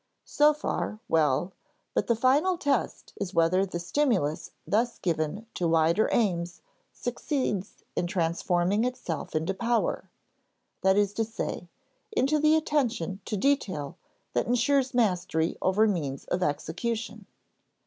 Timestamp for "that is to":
10.81-11.23